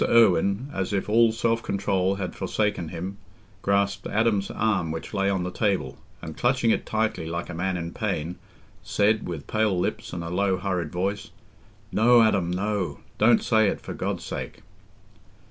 [0.03, 3.17] Irwine, as if all self control had forsaken him,
[3.61, 7.77] grasped Adam's arm, which lay on the table, and, clutching it tightly like a man
[7.77, 8.37] in pain,
[8.81, 11.29] said, with pale lips and a low hurried voice,
[11.91, 14.61] "No, Adam, no—don't say it, for God's sake!"